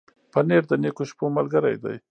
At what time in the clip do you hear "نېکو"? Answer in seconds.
0.81-1.03